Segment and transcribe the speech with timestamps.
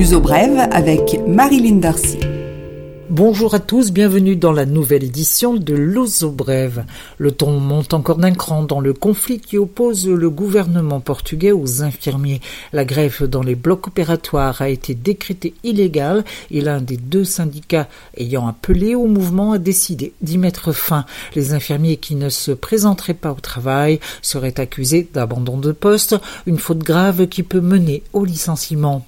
[0.00, 2.16] L'uso brève avec Marilyn Darcy.
[3.10, 6.86] Bonjour à tous, bienvenue dans la nouvelle édition de l'Ozo Brève.
[7.18, 11.82] Le ton monte encore d'un cran dans le conflit qui oppose le gouvernement portugais aux
[11.82, 12.40] infirmiers.
[12.72, 17.86] La grève dans les blocs opératoires a été décrétée illégale et l'un des deux syndicats
[18.16, 21.04] ayant appelé au mouvement a décidé d'y mettre fin.
[21.34, 26.56] Les infirmiers qui ne se présenteraient pas au travail seraient accusés d'abandon de poste, une
[26.56, 29.04] faute grave qui peut mener au licenciement.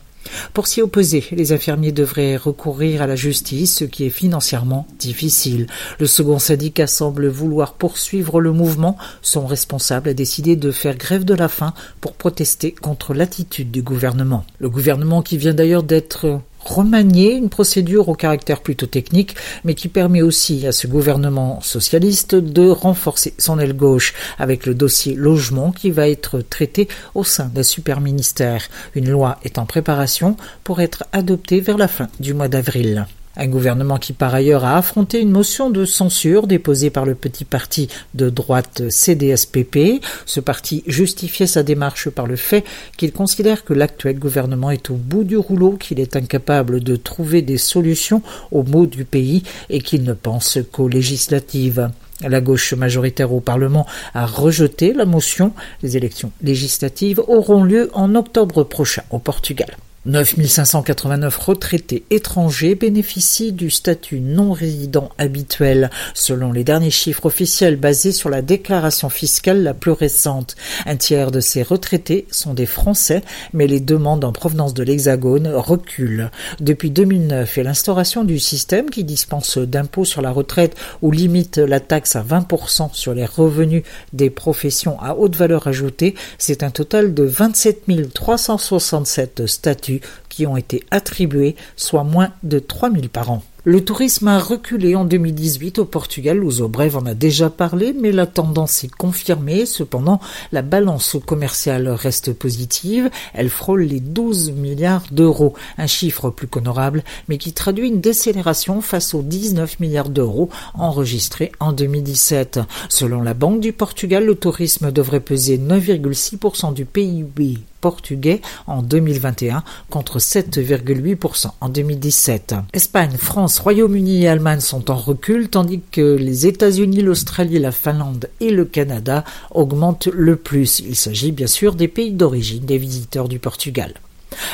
[0.55, 5.67] Pour s'y opposer, les infirmiers devraient recourir à la justice, ce qui est financièrement difficile.
[5.99, 8.97] Le second syndicat semble vouloir poursuivre le mouvement.
[9.23, 13.83] Son responsable a décidé de faire grève de la faim pour protester contre l'attitude du
[13.83, 14.45] gouvernement.
[14.59, 19.89] Le gouvernement qui vient d'ailleurs d'être remanier une procédure au caractère plutôt technique, mais qui
[19.89, 25.73] permet aussi à ce gouvernement socialiste de renforcer son aile gauche avec le dossier logement
[25.73, 28.69] qui va être traité au sein d'un super ministère.
[28.95, 33.07] Une loi est en préparation pour être adoptée vers la fin du mois d'avril.
[33.35, 37.47] Un gouvernement qui par ailleurs a affronté une motion de censure déposée par le petit
[37.47, 40.05] parti de droite CDSPP.
[40.27, 42.65] Ce parti justifiait sa démarche par le fait
[42.99, 47.41] qu'il considère que l'actuel gouvernement est au bout du rouleau, qu'il est incapable de trouver
[47.41, 51.91] des solutions aux maux du pays et qu'il ne pense qu'aux législatives.
[52.21, 55.52] La gauche majoritaire au Parlement a rejeté la motion.
[55.83, 59.74] Les élections législatives auront lieu en octobre prochain au Portugal.
[60.05, 68.11] 9589 retraités étrangers bénéficient du statut non résident habituel, selon les derniers chiffres officiels basés
[68.11, 70.56] sur la déclaration fiscale la plus récente.
[70.87, 75.47] Un tiers de ces retraités sont des Français, mais les demandes en provenance de l'Hexagone
[75.47, 76.31] reculent.
[76.59, 81.78] Depuis 2009 et l'instauration du système qui dispense d'impôts sur la retraite ou limite la
[81.78, 87.15] taxe à 20% sur les revenus des professions à haute valeur ajoutée, c'est un total
[87.15, 89.91] de 27 367 statuts
[90.28, 93.43] qui ont été attribués, soit moins de 3000 par an.
[93.65, 98.27] Le tourisme a reculé en 2018 au Portugal, Brève en a déjà parlé, mais la
[98.27, 99.67] tendance est confirmée.
[99.67, 100.19] Cependant,
[100.50, 103.09] la balance commerciale reste positive.
[103.34, 108.81] Elle frôle les 12 milliards d'euros, un chiffre plus qu'honorable, mais qui traduit une décélération
[108.81, 112.59] face aux 19 milliards d'euros enregistrés en 2017.
[112.88, 119.62] Selon la Banque du Portugal, le tourisme devrait peser 9,6% du PIB portugais en 2021
[119.91, 122.54] contre 7,8% en 2017.
[122.72, 128.31] Espagne, France, Royaume-Uni et Allemagne sont en recul tandis que les États-Unis, l'Australie, la Finlande
[128.41, 130.78] et le Canada augmentent le plus.
[130.81, 133.93] Il s'agit bien sûr des pays d'origine des visiteurs du Portugal.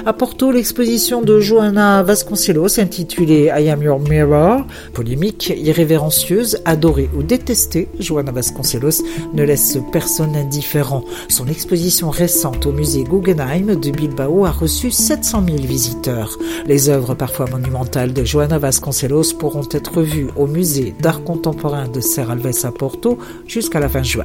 [0.04, 7.22] À Porto, l'exposition de Johanna Vasconcelos intitulée I Am Your Mirror, polémique, irrévérencieuse, adorée ou
[7.22, 9.02] détestée, Johanna Vasconcelos
[9.34, 11.04] ne laisse personne indifférent.
[11.28, 16.38] Son exposition récente au musée Guggenheim de Bilbao a reçu 700 000 visiteurs.
[16.66, 22.00] Les œuvres parfois monumentales de Johanna Vasconcelos pourront être vues au musée d'art contemporain de
[22.00, 24.24] Serralves à Porto jusqu'à la fin juin.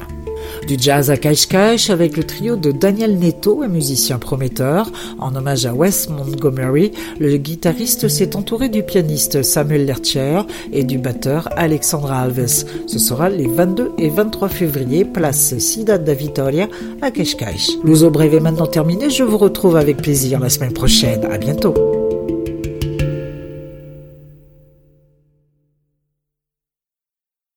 [0.68, 4.92] Du jazz à cache-cache avec le trio de Daniel Neto, un musicien prometteur.
[5.20, 10.98] En hommage à Wes Montgomery, le guitariste s'est entouré du pianiste Samuel Lertier et du
[10.98, 12.66] batteur Alexandra Alves.
[12.88, 16.68] Ce sera les 22 et 23 février, place Cidade da Vitoria
[17.02, 17.78] à Cascais.
[17.84, 19.10] L'ouzo brève est maintenant terminé.
[19.10, 21.26] Je vous retrouve avec plaisir la semaine prochaine.
[21.26, 22.01] À bientôt.